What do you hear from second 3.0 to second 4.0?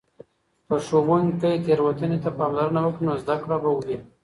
نو زده کړه به وي.